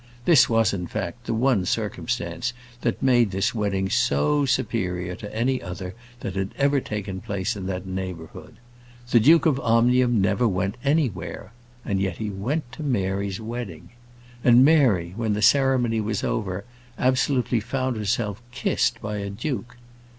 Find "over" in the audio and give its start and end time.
16.23-16.65